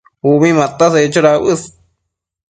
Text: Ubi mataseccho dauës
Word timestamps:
Ubi 0.29 0.49
mataseccho 0.59 1.21
dauës 1.25 1.61